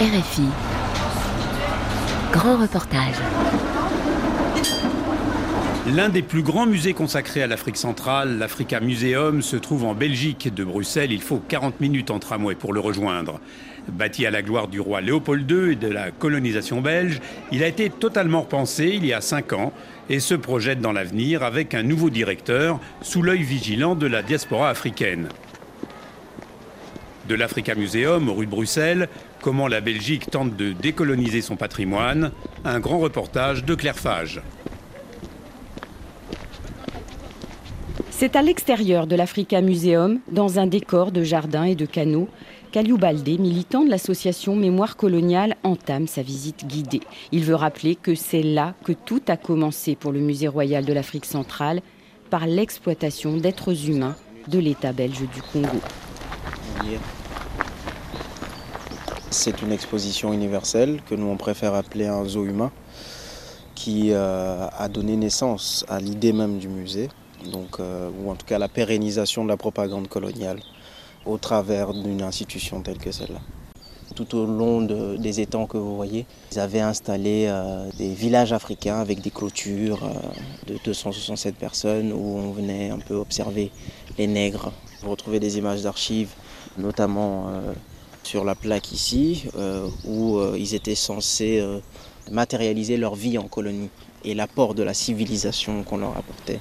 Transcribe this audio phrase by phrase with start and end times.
[0.00, 0.44] RFI.
[2.32, 3.16] Grand reportage.
[5.94, 10.54] L'un des plus grands musées consacrés à l'Afrique centrale, l'Africa Museum, se trouve en Belgique.
[10.54, 13.40] De Bruxelles, il faut 40 minutes en tramway pour le rejoindre.
[13.88, 17.20] Bâti à la gloire du roi Léopold II et de la colonisation belge,
[17.52, 19.70] il a été totalement repensé il y a 5 ans
[20.08, 24.70] et se projette dans l'avenir avec un nouveau directeur sous l'œil vigilant de la diaspora
[24.70, 25.28] africaine.
[27.28, 29.08] De l'Africa Museum, rue de Bruxelles,
[29.40, 32.32] comment la Belgique tente de décoloniser son patrimoine,
[32.64, 34.42] un grand reportage de Claire Fage.
[38.10, 42.28] C'est à l'extérieur de l'Africa Museum, dans un décor de jardins et de canaux,
[42.70, 47.00] qu'Aliou Baldé, militant de l'association Mémoire coloniale, entame sa visite guidée.
[47.32, 50.92] Il veut rappeler que c'est là que tout a commencé pour le Musée royal de
[50.92, 51.80] l'Afrique centrale,
[52.28, 54.16] par l'exploitation d'êtres humains
[54.48, 55.80] de l'État belge du Congo.
[59.32, 62.72] C'est une exposition universelle que nous on préfère appeler un zoo humain
[63.76, 67.08] qui euh, a donné naissance à l'idée même du musée,
[67.52, 70.58] donc, euh, ou en tout cas la pérennisation de la propagande coloniale
[71.26, 73.38] au travers d'une institution telle que celle-là.
[74.16, 78.98] Tout au long des étangs que vous voyez, ils avaient installé euh, des villages africains
[78.98, 80.10] avec des clôtures
[80.66, 83.70] de 267 personnes où on venait un peu observer
[84.18, 84.72] les nègres.
[85.02, 86.30] Vous retrouvez des images d'archives,
[86.76, 87.46] notamment
[88.22, 91.78] sur la plaque ici, euh, où euh, ils étaient censés euh,
[92.30, 93.90] matérialiser leur vie en colonie
[94.24, 96.60] et l'apport de la civilisation qu'on leur apportait.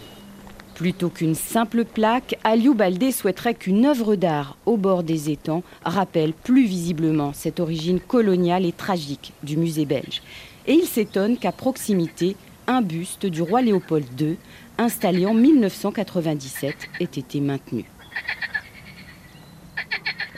[0.75, 6.31] Plutôt qu'une simple plaque, Aliou Baldé souhaiterait qu'une œuvre d'art au bord des étangs rappelle
[6.31, 10.21] plus visiblement cette origine coloniale et tragique du musée belge.
[10.67, 14.37] Et il s'étonne qu'à proximité, un buste du roi Léopold II,
[14.77, 17.85] installé en 1997, ait été maintenu.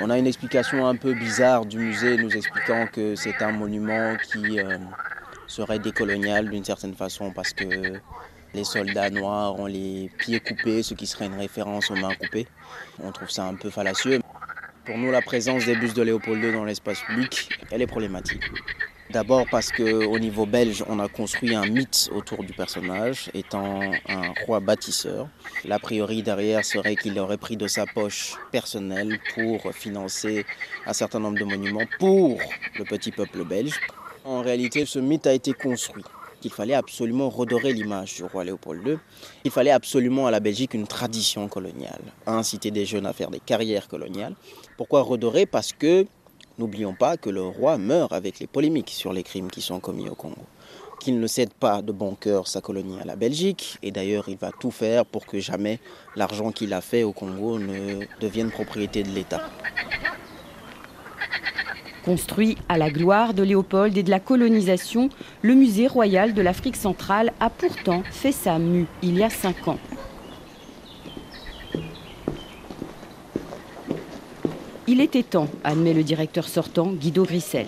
[0.03, 4.16] On a une explication un peu bizarre du musée nous expliquant que c'est un monument
[4.31, 4.80] qui euh,
[5.45, 8.00] serait décolonial d'une certaine façon parce que
[8.56, 12.47] les soldats noirs ont les pieds coupés, ce qui serait une référence aux mains coupées.
[13.03, 14.22] On trouve ça un peu fallacieux.
[14.85, 18.41] Pour nous, la présence des bustes de Léopold II dans l'espace public, elle est problématique.
[19.11, 24.33] D'abord parce qu'au niveau belge, on a construit un mythe autour du personnage, étant un
[24.45, 25.27] roi bâtisseur.
[25.66, 30.45] L'a priori derrière serait qu'il aurait pris de sa poche personnelle pour financer
[30.85, 32.39] un certain nombre de monuments pour
[32.77, 33.79] le petit peuple belge.
[34.23, 36.05] En réalité, ce mythe a été construit
[36.39, 38.97] qu'il fallait absolument redorer l'image du roi Léopold II.
[39.43, 43.39] Il fallait absolument à la Belgique une tradition coloniale, inciter des jeunes à faire des
[43.39, 44.35] carrières coloniales.
[44.78, 45.45] Pourquoi redorer?
[45.45, 46.05] Parce que
[46.61, 50.07] N'oublions pas que le roi meurt avec les polémiques sur les crimes qui sont commis
[50.07, 50.45] au Congo.
[50.99, 54.38] Qu'il ne cède pas de bon cœur sa colonie à la Belgique, et d'ailleurs il
[54.38, 55.79] va tout faire pour que jamais
[56.16, 59.41] l'argent qu'il a fait au Congo ne devienne propriété de l'État.
[62.05, 65.09] Construit à la gloire de Léopold et de la colonisation,
[65.41, 69.67] le musée royal de l'Afrique centrale a pourtant fait sa mue il y a cinq
[69.67, 69.79] ans.
[74.94, 77.66] Il était temps, admet le directeur sortant, Guido Grissels.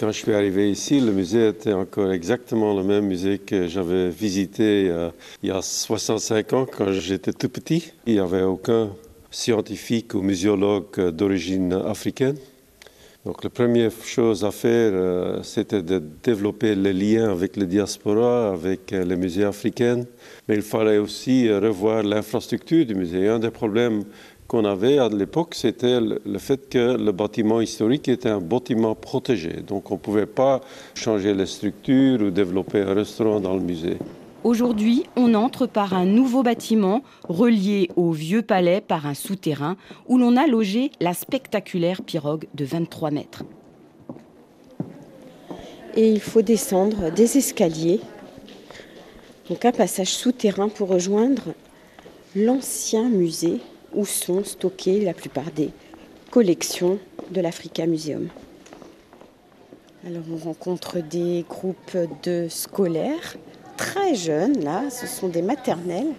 [0.00, 4.08] quand je suis arrivé ici, le musée était encore exactement le même musée que j'avais
[4.08, 5.10] visité euh,
[5.42, 7.92] il y a 65 ans quand j'étais tout petit.
[8.06, 8.88] Il n'y avait aucun
[9.30, 12.38] scientifique ou muséologue d'origine africaine.
[13.24, 18.52] Donc la première chose à faire, euh, c'était de développer les liens avec les diaspora,
[18.52, 20.02] avec euh, les musées africains.
[20.48, 23.28] Mais il fallait aussi euh, revoir l'infrastructure du musée.
[23.28, 24.02] Un des problèmes
[24.48, 29.62] qu'on avait à l'époque, c'était le fait que le bâtiment historique était un bâtiment protégé.
[29.64, 30.60] Donc on ne pouvait pas
[30.96, 33.98] changer les structures ou développer un restaurant dans le musée.
[34.44, 39.76] Aujourd'hui, on entre par un nouveau bâtiment relié au vieux palais par un souterrain
[40.08, 43.44] où l'on a logé la spectaculaire pirogue de 23 mètres.
[45.94, 48.00] Et il faut descendre des escaliers,
[49.48, 51.54] donc un passage souterrain pour rejoindre
[52.34, 53.60] l'ancien musée
[53.94, 55.70] où sont stockées la plupart des
[56.32, 56.98] collections
[57.30, 58.28] de l'Africa Museum.
[60.04, 63.36] Alors on rencontre des groupes de scolaires
[63.82, 66.12] très jeunes, là, ce sont des maternelles.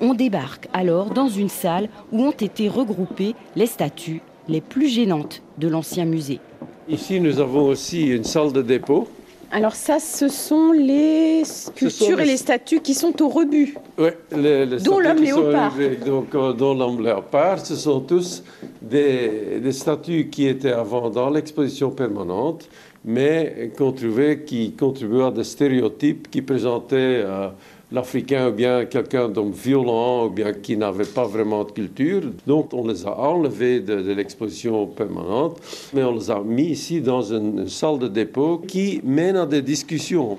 [0.00, 5.42] On débarque alors dans une salle où ont été regroupées les statues les plus gênantes
[5.58, 6.40] de l'ancien musée.
[6.88, 9.08] Ici, nous avons aussi une salle de dépôt.
[9.52, 13.76] Alors ça, ce sont les sculptures et les statues qui sont au rebut.
[13.98, 15.74] Oui, les, dont l'homme léopard.
[16.04, 18.42] Donc, euh, dont l'homme léopard, ce sont tous
[18.80, 22.68] des, des statues qui étaient avant dans l'exposition permanente
[23.04, 27.48] mais qu'on trouvait qui contribuait à des stéréotypes qui présentaient euh,
[27.92, 32.22] l'Africain ou bien quelqu'un d'homme violent ou bien qui n'avait pas vraiment de culture.
[32.46, 35.58] Donc on les a enlevés de, l'exposition permanente,
[35.92, 39.62] mais on les a mis ici dans une salle de dépôt qui mène à des
[39.62, 40.38] discussions.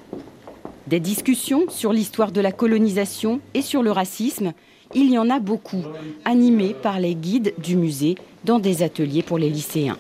[0.88, 4.54] Des discussions sur l'histoire de la colonisation et sur le racisme,
[4.96, 5.84] il y en a beaucoup,
[6.26, 9.98] animées par les guides du musée dans des ateliers pour les lycéens.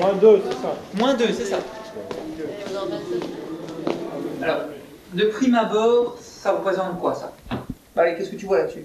[0.00, 0.76] Moins deux, c'est ça.
[0.94, 1.58] Moins deux, c'est ça.
[4.42, 4.60] Alors,
[5.12, 7.32] de prime abord, ça représente quoi ça?
[7.94, 8.84] Qu'est-ce que tu vois là-dessus?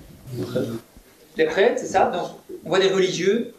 [1.35, 2.11] Des prêtres, c'est ça?
[2.65, 3.53] On voit des religieux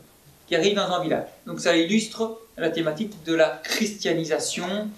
[0.47, 1.27] qui arrivent dans un village.
[1.47, 4.89] Donc ça illustre la thématique de la christianisation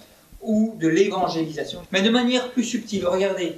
[0.41, 1.81] ou de l'évangélisation.
[1.91, 3.57] Mais de manière plus subtile, regardez,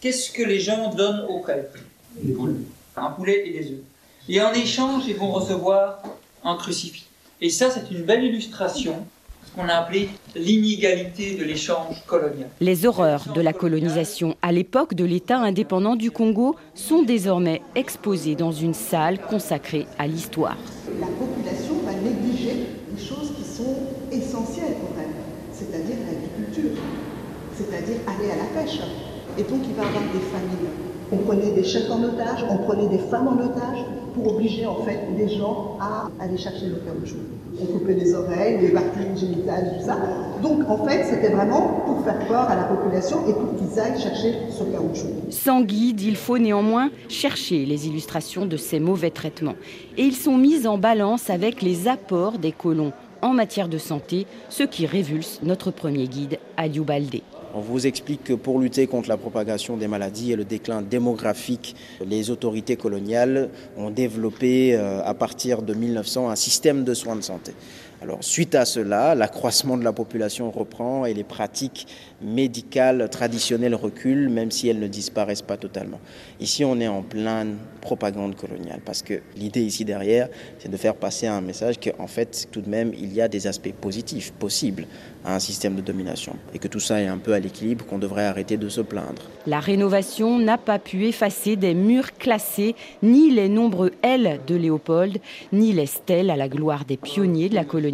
[0.00, 1.78] qu'est-ce que les gens donnent aux prêtres?
[2.14, 2.56] Des poules.
[2.96, 3.80] Un poulet et des œufs.
[4.28, 6.02] Et en échange, ils vont recevoir
[6.42, 7.06] un crucifix.
[7.42, 9.04] Et ça, c'est une belle illustration
[9.54, 12.48] qu'on a appelé l'inégalité de l'échange colonial.
[12.60, 18.36] Les horreurs de la colonisation à l'époque de l'État indépendant du Congo sont désormais exposées
[18.36, 20.56] dans une salle consacrée à l'histoire.
[20.98, 23.76] La population va négliger des choses qui sont
[24.10, 25.14] essentielles pour elle,
[25.52, 26.80] c'est-à-dire l'agriculture,
[27.54, 28.80] c'est-à-dire aller à la pêche.
[29.38, 30.95] Et donc il va y avoir des familles.
[31.12, 34.82] On prenait des chefs en otage, on prenait des femmes en otage pour obliger en
[34.82, 37.18] fait les gens à aller chercher le caoutchouc
[37.60, 39.96] on coupait les oreilles, les parties génitales, tout ça.
[40.42, 44.00] Donc en fait, c'était vraiment pour faire peur à la population et pour qu'ils aillent
[44.00, 45.08] chercher ce caoutchouc.
[45.30, 49.56] Sans guide, il faut néanmoins chercher les illustrations de ces mauvais traitements.
[49.96, 52.92] Et ils sont mis en balance avec les apports des colons
[53.22, 57.22] en matière de santé, ce qui révulse notre premier guide, Aliou Baldé.
[57.58, 61.74] On vous explique que pour lutter contre la propagation des maladies et le déclin démographique,
[62.04, 63.48] les autorités coloniales
[63.78, 67.52] ont développé euh, à partir de 1900 un système de soins de santé.
[68.02, 71.86] Alors, suite à cela, l'accroissement de la population reprend et les pratiques
[72.20, 75.98] médicales traditionnelles reculent, même si elles ne disparaissent pas totalement.
[76.38, 80.28] Ici, on est en pleine propagande coloniale, parce que l'idée ici derrière,
[80.58, 83.46] c'est de faire passer un message qu'en fait, tout de même, il y a des
[83.46, 84.86] aspects positifs possibles
[85.24, 87.98] à un système de domination, et que tout ça est un peu à l'équilibre, qu'on
[87.98, 89.22] devrait arrêter de se plaindre.
[89.46, 95.18] La rénovation n'a pas pu effacer des murs classés, ni les nombreux L de Léopold,
[95.52, 97.86] ni les stèles à la gloire des pionniers de la colonie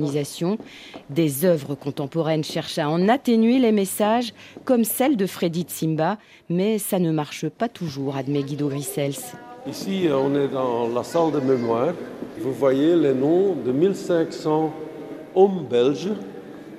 [1.11, 4.33] des œuvres contemporaines cherchent à en atténuer les messages,
[4.65, 6.19] comme celle de Freddy Simba,
[6.49, 9.15] mais ça ne marche pas toujours, admet Guido Grissels.
[9.67, 11.95] Ici, on est dans la salle de mémoire.
[12.41, 14.73] Vous voyez les noms de 1500
[15.35, 16.11] hommes belges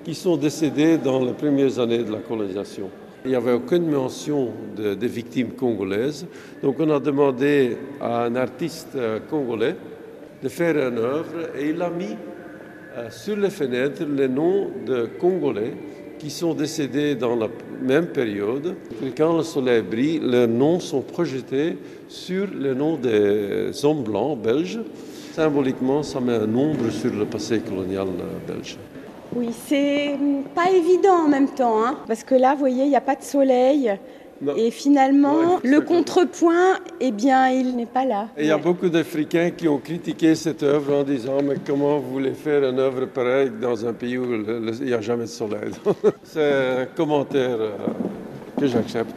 [0.04, 2.90] qui sont décédés dans les premières années de la colonisation.
[3.24, 6.28] Il n'y avait aucune mention des victimes congolaises.
[6.62, 9.78] Donc on a demandé à un artiste euh, congolais
[10.44, 12.43] de faire une œuvre et il a mis euh,
[13.10, 15.74] sur les fenêtres les noms de Congolais
[16.24, 17.48] qui sont décédés dans la
[17.82, 18.76] même période.
[19.18, 24.80] Quand le soleil brille, leurs noms sont projetés sur les noms des hommes blancs belges.
[25.34, 28.78] Symboliquement, ça met un ombre sur le passé colonial euh, belge.
[29.36, 30.16] Oui, c'est
[30.54, 33.16] pas évident en même temps, hein, parce que là, vous voyez, il n'y a pas
[33.16, 33.92] de soleil.
[34.58, 38.28] Et finalement, le contrepoint, eh bien, il n'est pas là.
[38.38, 42.12] il y a beaucoup d'Africains qui ont critiqué cette œuvre en disant Mais comment vous
[42.12, 45.72] voulez faire une œuvre pareille dans un pays où il n'y a jamais de soleil?
[46.24, 47.72] C'est un commentaire euh,
[48.60, 49.16] que j'accepte.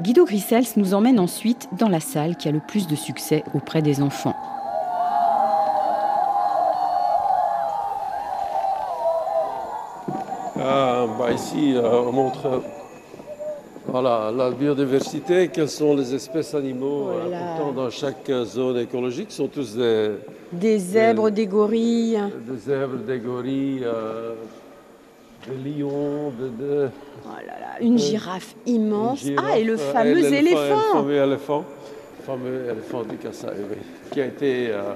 [0.00, 3.82] Guido Grissels nous emmène ensuite dans la salle qui a le plus de succès auprès
[3.82, 4.34] des enfants.
[10.62, 12.62] Ah, bah ici, euh, on montre
[13.90, 19.32] voilà, la biodiversité, quelles sont les espèces animaux importants dans chaque zone écologique?
[19.32, 20.10] Sont tous des...
[20.52, 22.20] Des zèbres, des, gorilles.
[22.48, 24.34] Des zèbres, des gorilles, euh,
[25.48, 26.88] des lions, de,
[27.24, 29.24] Oh là là, une girafe immense.
[29.36, 30.58] ah, et le fameux éléphant.
[30.58, 31.64] Le fameux éléphant,
[32.18, 33.48] le fameux éléphant du Kassai,
[34.10, 34.94] qui a été euh,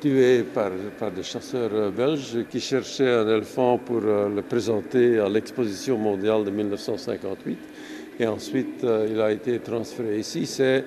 [0.00, 5.28] tué par, par, des chasseurs belges qui cherchaient un éléphant pour euh, le présenter à
[5.28, 7.58] l'exposition mondiale de 1958
[8.18, 10.46] et ensuite euh, il a été transféré ici.
[10.46, 10.84] C'est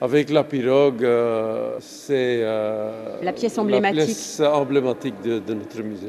[0.00, 6.06] avec la pirogue, euh, c'est euh, la pièce emblématique, la pièce emblématique de, notre musée.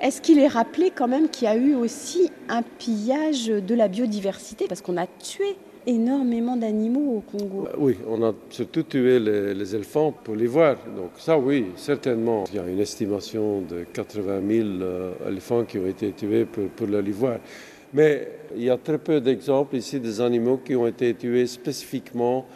[0.00, 3.88] Est-ce qu'il est rappelé quand même qu'il y a eu aussi un pillage de la
[3.88, 4.66] biodiversité?
[4.68, 5.56] Parce qu'on a tué
[5.86, 7.66] énormément d'animaux au Congo.
[7.78, 10.76] Oui, on a surtout tué les, éléphants pour les voir.
[10.94, 12.44] Donc ça, oui, certainement.
[12.52, 14.66] Il y a une estimation de 80 000
[15.26, 17.38] éléphants qui ont été tués pour, pour l'ivoire.
[17.92, 22.46] Mais il y a très peu d'exemples ici des animaux qui ont été tués spécifiquement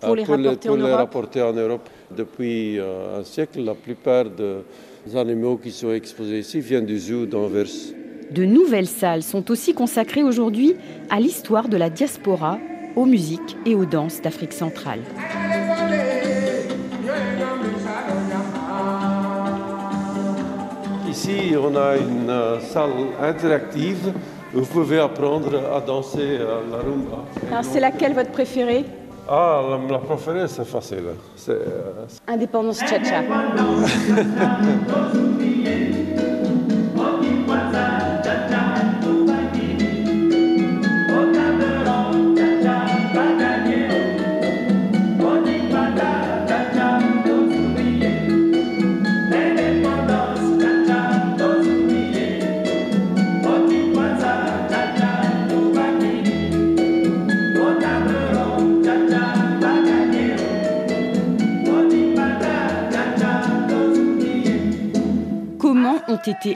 [0.00, 1.88] pour les, rapporter, en Europe.
[2.10, 7.26] Depuis euh, un siècle, la plupart des animaux qui sont exposés ici viennent du zoo
[7.26, 7.66] d'Anvers.
[8.30, 10.74] De nouvelles salles sont aussi consacrées aujourd'hui
[11.10, 12.58] à l'histoire de la diaspora,
[12.96, 15.00] aux musiques et aux danses d'Afrique centrale.
[21.08, 24.12] Ici, on a une euh, salle interactive
[24.52, 27.24] vous pouvez apprendre à danser euh, la rumba.
[27.50, 28.84] Alors c'est laquelle votre préférée
[29.28, 31.04] Ah, la, la préférée, c'est facile.
[31.36, 33.22] C'est, euh, Indépendance Cha-Cha.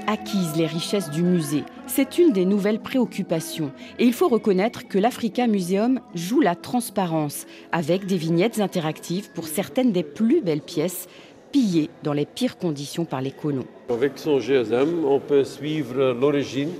[0.07, 3.71] Acquises les richesses du musée C'est une des nouvelles préoccupations.
[3.99, 9.47] Et il faut reconnaître que l'Africa Museum joue la transparence avec des vignettes interactives pour
[9.47, 11.07] certaines des plus belles pièces
[11.53, 13.67] pillées dans les pires conditions par les colons.
[13.91, 16.71] Avec son GSM, on peut suivre l'origine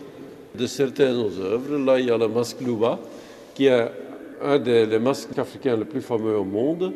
[0.55, 1.77] de certaines œuvres.
[1.77, 2.99] Là, il y a le masque Luba,
[3.55, 3.87] qui est
[4.43, 6.95] un des masques africains les plus fameux au monde,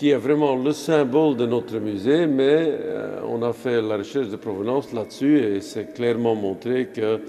[0.00, 4.28] qui est vraiment le symbole de notre musée, mais euh, on a fait la recherche
[4.28, 7.20] de provenance là-dessus et c'est clairement montré que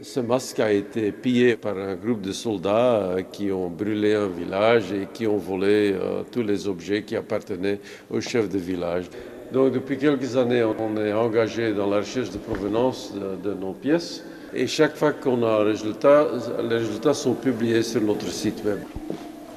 [0.00, 4.28] ce masque a été pillé par un groupe de soldats euh, qui ont brûlé un
[4.28, 7.78] village et qui ont volé euh, tous les objets qui appartenaient
[8.10, 9.04] au chef de village.
[9.52, 13.74] Donc depuis quelques années, on est engagé dans la recherche de provenance de, de nos
[13.74, 14.24] pièces.
[14.54, 16.26] Et chaque fois qu'on a un résultat,
[16.70, 18.78] les résultats sont publiés sur notre site web.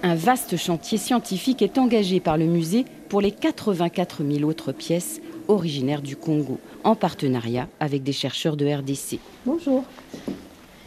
[0.04, 5.22] Un vaste chantier scientifique est engagé par le musée pour les 84 000 autres pièces
[5.48, 9.20] originaires du Congo, en partenariat avec des chercheurs de RDC.
[9.46, 9.84] Bonjour.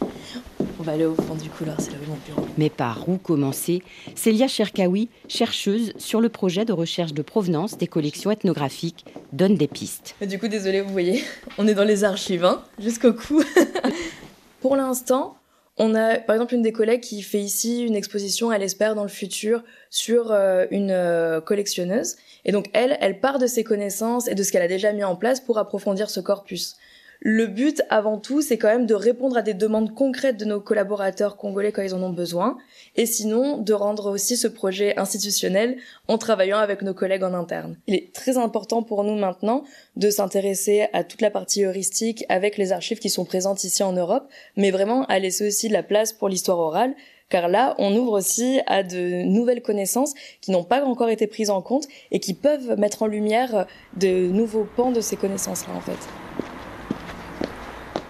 [0.01, 2.45] On va aller au fond du couloir, c'est là où mon bureau.
[2.57, 3.81] Mais par où commencer?
[4.15, 9.67] Célia Cherkaoui, chercheuse sur le projet de recherche de provenance des collections ethnographiques, donne des
[9.67, 10.15] pistes.
[10.19, 11.23] Mais du coup, désolé, vous voyez,
[11.57, 13.41] on est dans les archives, hein, jusqu'au cou.
[14.59, 15.37] Pour l'instant,
[15.77, 19.03] on a par exemple une des collègues qui fait ici une exposition, elle espère dans
[19.03, 22.15] le futur, sur euh, une euh, collectionneuse.
[22.45, 25.03] Et donc elle, elle part de ses connaissances et de ce qu'elle a déjà mis
[25.03, 26.77] en place pour approfondir ce corpus.
[27.27, 30.61] Le but, avant tout, c'est quand même de répondre à des demandes concrètes de nos
[30.61, 32.55] collaborateurs congolais quand ils en ont besoin,
[32.97, 35.77] et sinon de rendre aussi ce projet institutionnel
[36.07, 37.77] en travaillant avec nos collègues en interne.
[37.87, 39.63] Il est très important pour nous maintenant
[39.95, 43.93] de s'intéresser à toute la partie heuristique avec les archives qui sont présentes ici en
[43.93, 46.93] Europe, mais vraiment à laisser aussi de la place pour l'histoire orale,
[47.29, 51.49] car là, on ouvre aussi à de nouvelles connaissances qui n'ont pas encore été prises
[51.49, 53.65] en compte et qui peuvent mettre en lumière
[53.97, 56.44] de nouveaux pans de ces connaissances-là, en fait.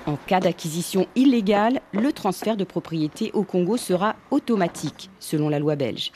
[0.07, 5.75] En cas d'acquisition illégale, le transfert de propriété au Congo sera automatique, selon la loi
[5.75, 6.12] belge.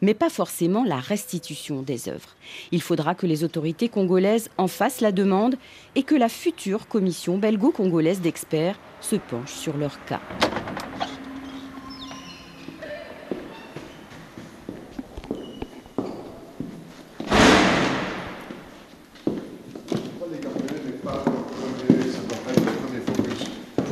[0.00, 2.36] Mais pas forcément la restitution des œuvres.
[2.72, 5.56] Il faudra que les autorités congolaises en fassent la demande
[5.94, 10.20] et que la future commission belgo-congolaise d'experts se penche sur leur cas.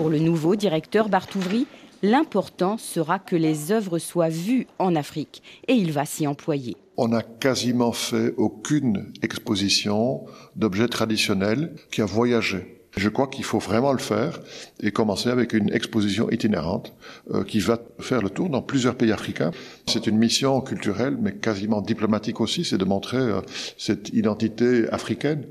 [0.02, 1.68] Pour le nouveau directeur Bartouvry,
[2.02, 6.76] l'important sera que les œuvres soient vues en Afrique et il va s'y employer.
[6.96, 10.24] On n'a quasiment fait aucune exposition
[10.56, 12.81] d'objets traditionnels qui a voyagé.
[12.94, 14.40] Je crois qu'il faut vraiment le faire
[14.80, 16.92] et commencer avec une exposition itinérante
[17.32, 19.50] euh, qui va faire le tour dans plusieurs pays africains.
[19.86, 23.40] C'est une mission culturelle, mais quasiment diplomatique aussi, c'est de montrer euh,
[23.78, 25.46] cette identité africaine.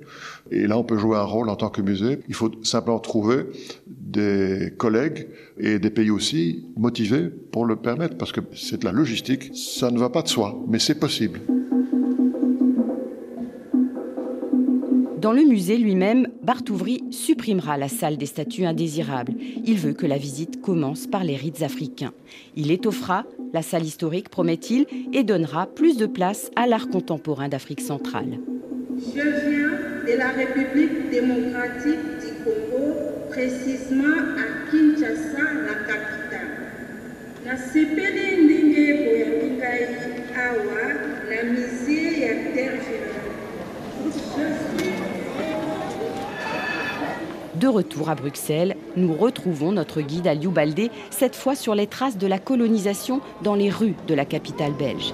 [0.51, 2.19] Et là, on peut jouer un rôle en tant que musée.
[2.27, 3.45] Il faut simplement trouver
[3.87, 8.91] des collègues et des pays aussi motivés pour le permettre, parce que c'est de la
[8.91, 9.51] logistique.
[9.55, 11.39] Ça ne va pas de soi, mais c'est possible.
[15.21, 19.33] Dans le musée lui-même, Bartouvry supprimera la salle des statues indésirables.
[19.65, 22.11] Il veut que la visite commence par les rites africains.
[22.55, 27.81] Il étoffera la salle historique, promet-il, et donnera plus de place à l'art contemporain d'Afrique
[27.81, 28.39] centrale.
[28.97, 32.95] Je viens de la République démocratique du Congo,
[33.29, 36.21] précisément à Kinshasa, la capitale.
[37.45, 39.83] nasepeli ndenge boyaki ngai
[40.45, 40.83] awa
[41.29, 43.21] na musée ya terre générale
[44.03, 45.11] je suis
[47.61, 52.17] De retour à Bruxelles, nous retrouvons notre guide Aliou Baldé, cette fois sur les traces
[52.17, 55.13] de la colonisation dans les rues de la capitale belge.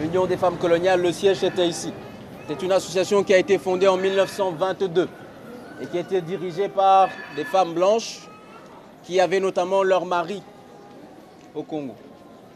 [0.00, 1.92] L'Union des femmes coloniales, le siège était ici.
[2.48, 5.08] C'est une association qui a été fondée en 1922.
[5.80, 8.26] et qui était dirigée par des femmes blanches
[9.04, 10.42] qui avaient notamment leur mari
[11.54, 11.94] au Congo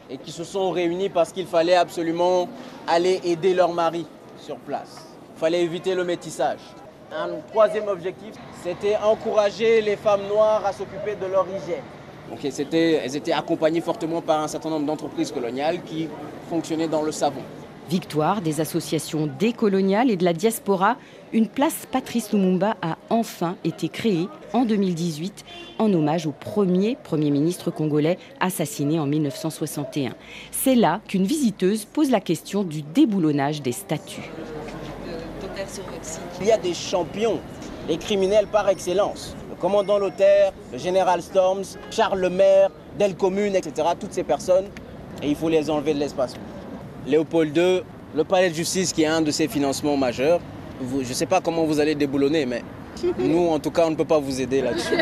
[0.09, 2.49] et qui se sont réunies parce qu'il fallait absolument
[2.89, 4.05] aller aider leur mari
[4.37, 5.07] sur place.
[5.37, 6.59] Il fallait éviter le métissage.
[7.12, 11.83] Un troisième objectif, c'était encourager les femmes noires à s'occuper de leur hygiène.
[12.31, 16.09] Donc elles étaient, elles étaient accompagnées fortement par un certain nombre d'entreprises coloniales qui
[16.49, 17.40] fonctionnaient dans le savon.
[17.88, 20.97] Victoire des associations décoloniales et de la diaspora,
[21.33, 25.45] une place Patrice Lumumba a enfin été créée en 2018
[25.81, 30.12] en hommage au premier Premier ministre congolais assassiné en 1961.
[30.52, 34.31] C'est là qu'une visiteuse pose la question du déboulonnage des statues.
[36.40, 37.38] Il y a des champions,
[37.88, 39.35] les criminels par excellence.
[39.50, 43.88] Le commandant Lothaire, le général Storms, Charles Lemaire, Del Commune, etc.
[43.99, 44.67] Toutes ces personnes,
[45.23, 46.35] et il faut les enlever de l'espace.
[47.07, 47.83] Léopold II,
[48.14, 50.40] le palais de justice qui est un de ses financements majeurs.
[50.81, 52.62] je ne sais pas comment vous allez déboulonner, mais
[53.19, 54.95] nous, en tout cas, on ne peut pas vous aider là-dessus.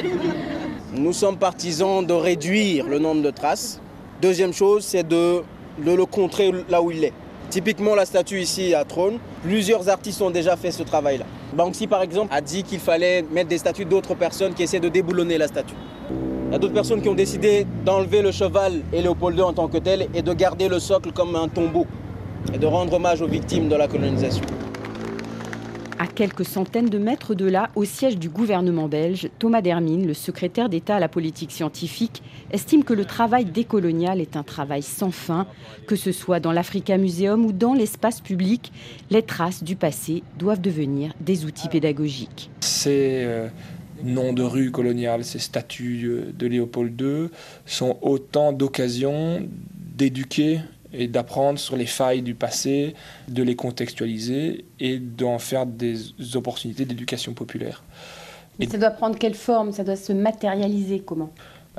[0.93, 3.81] Nous sommes partisans de réduire le nombre de traces.
[4.21, 5.43] Deuxième chose, c'est de,
[5.79, 7.13] de le contrer là où il est.
[7.51, 11.25] Typiquement, la statue ici à Trône, plusieurs artistes ont déjà fait ce travail-là.
[11.55, 14.91] Banksy, par exemple, a dit qu'il fallait mettre des statues d'autres personnes qui essaient de
[14.91, 15.75] déboulonner la statue.
[16.49, 19.53] Il y a d'autres personnes qui ont décidé d'enlever le cheval et Léopold II en
[19.55, 21.87] tant que tel et de garder le socle comme un tombeau
[22.53, 24.45] et de rendre hommage aux victimes de la colonisation.
[26.01, 30.15] À quelques centaines de mètres de là, au siège du gouvernement belge, Thomas Dermine, le
[30.15, 35.11] secrétaire d'État à la politique scientifique, estime que le travail décolonial est un travail sans
[35.11, 35.49] fin,
[35.89, 38.73] que ce soit dans l'Africa Museum ou dans l'espace public.
[39.11, 42.49] Les traces du passé doivent devenir des outils pédagogiques.
[42.61, 43.49] C'est euh,
[44.05, 47.29] noms de rue coloniales, ces statues de Léopold II,
[47.67, 49.49] sont autant d'occasions
[49.97, 50.61] d'éduquer
[50.93, 52.95] et d'apprendre sur les failles du passé,
[53.29, 55.99] de les contextualiser et d'en faire des
[56.35, 57.83] opportunités d'éducation populaire.
[58.61, 59.73] Et ça doit prendre quelle forme?
[59.73, 61.31] Ça doit se matérialiser comment?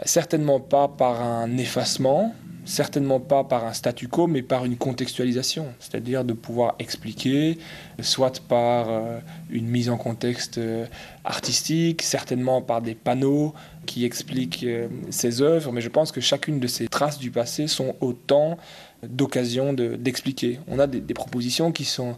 [0.06, 2.34] Certainement pas par un effacement,
[2.69, 7.58] certainement pas par un statu quo, mais par une contextualisation, c'est-à-dire de pouvoir expliquer,
[7.99, 10.86] soit par euh, une mise en contexte euh,
[11.25, 13.55] artistique, certainement par des panneaux
[13.88, 17.65] qui expliquent euh, ces œuvres, mais je pense que chacune de ces traces du passé
[17.65, 18.60] sont autant
[19.01, 20.60] d'occasions d'expliquer.
[20.67, 22.17] On a des propositions qui sont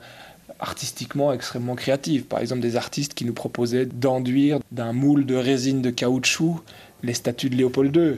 [0.60, 2.26] artistiquement extrêmement créatives.
[2.26, 6.60] Par exemple, des artistes qui nous proposaient d'enduire d'un moule de résine de caoutchouc
[7.04, 8.18] les statues de Léopold II.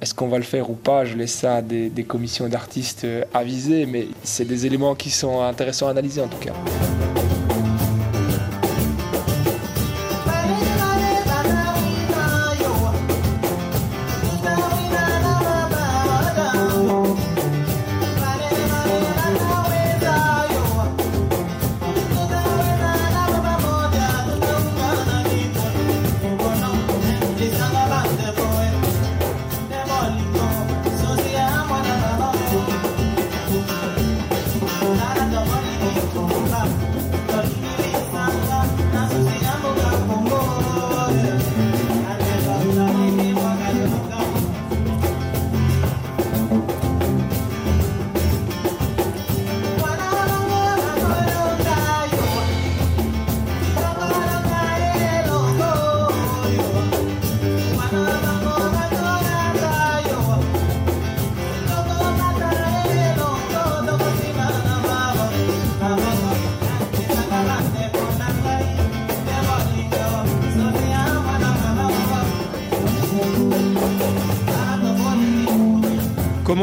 [0.00, 1.04] Est-ce qu'on va le faire ou pas?
[1.04, 5.42] Je laisse ça à des, commissions d'artistes euh, avisées, mais c'est des éléments qui sont
[5.42, 6.52] intéressants à analyser en tout cas.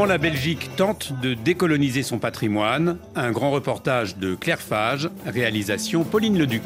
[0.08, 6.38] La Belgique tente de décoloniser son patrimoine Un grand reportage de Claire Fage, réalisation Pauline
[6.38, 6.64] Leduc.